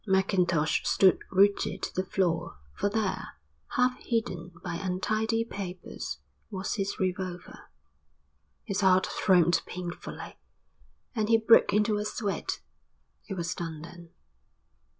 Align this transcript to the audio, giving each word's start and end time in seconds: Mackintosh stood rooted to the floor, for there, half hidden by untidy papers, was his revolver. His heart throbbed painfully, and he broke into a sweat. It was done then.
Mackintosh 0.07 0.81
stood 0.83 1.19
rooted 1.29 1.83
to 1.83 1.93
the 1.93 2.03
floor, 2.03 2.57
for 2.73 2.89
there, 2.89 3.37
half 3.75 3.99
hidden 3.99 4.51
by 4.63 4.77
untidy 4.77 5.43
papers, 5.45 6.17
was 6.49 6.73
his 6.73 6.97
revolver. 6.99 7.69
His 8.63 8.81
heart 8.81 9.05
throbbed 9.05 9.63
painfully, 9.67 10.39
and 11.13 11.29
he 11.29 11.37
broke 11.37 11.71
into 11.71 11.97
a 11.97 12.05
sweat. 12.05 12.61
It 13.27 13.35
was 13.37 13.53
done 13.53 13.83
then. 13.83 14.09